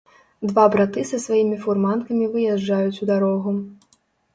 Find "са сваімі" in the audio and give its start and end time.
1.11-1.61